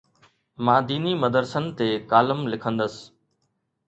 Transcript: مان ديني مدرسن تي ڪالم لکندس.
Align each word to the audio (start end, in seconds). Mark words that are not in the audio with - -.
مان 0.65 0.79
ديني 0.87 1.11
مدرسن 1.23 1.65
تي 1.77 1.87
ڪالم 2.11 2.39
لکندس. 2.51 2.95